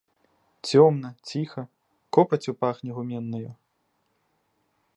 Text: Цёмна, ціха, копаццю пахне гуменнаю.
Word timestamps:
Цёмна, 0.67 1.09
ціха, 1.31 1.61
копаццю 2.17 2.53
пахне 2.65 2.91
гуменнаю. 2.97 3.51